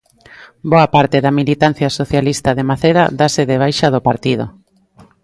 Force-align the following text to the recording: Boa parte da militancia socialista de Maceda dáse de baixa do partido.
Boa 0.71 0.87
parte 0.95 1.17
da 1.25 1.35
militancia 1.39 1.89
socialista 1.99 2.49
de 2.57 2.67
Maceda 2.69 3.03
dáse 3.19 3.41
de 3.51 3.57
baixa 3.63 3.87
do 3.93 4.01
partido. 4.09 4.45